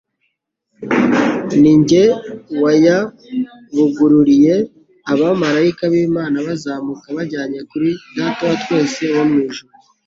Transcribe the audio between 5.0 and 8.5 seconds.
Abamaraika b'Imana bazamuka bajyanye kuri Data